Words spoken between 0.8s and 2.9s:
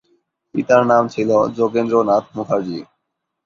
নাম ছিল যোগেন্দ্রনাথ মুখার্জী।